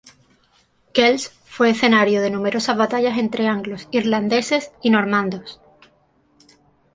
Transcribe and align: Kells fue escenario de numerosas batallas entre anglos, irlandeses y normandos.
Kells 0.93 1.29
fue 1.45 1.69
escenario 1.69 2.23
de 2.23 2.31
numerosas 2.31 2.75
batallas 2.75 3.19
entre 3.19 3.45
anglos, 3.47 3.87
irlandeses 3.91 4.71
y 4.81 4.89
normandos. 4.89 5.61